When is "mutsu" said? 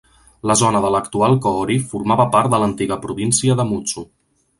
3.73-4.05